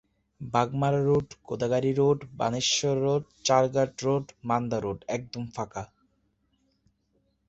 [0.41, 5.83] Bagmara road, Godagari road, Baneshwar road, Charghat road, Manda road একদম ফাঁকা।